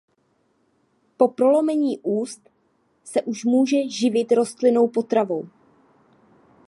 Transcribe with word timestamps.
Po 1.17 1.27
prolomení 1.29 1.99
úst 2.03 2.49
se 3.03 3.21
už 3.21 3.45
může 3.45 3.89
živit 3.89 4.31
rostlinnou 4.31 4.87
potravou. 4.87 5.49